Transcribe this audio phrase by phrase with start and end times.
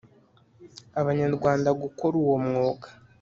[0.99, 2.87] Abanyarwanda gukora uwo mwuga